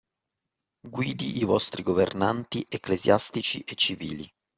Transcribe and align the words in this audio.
Guidi 0.93 1.37
i 1.37 1.43
vostri 1.43 1.83
Governanti 1.83 2.65
ecclesiastici 2.67 3.59
e 3.67 3.75
civili 3.75 4.27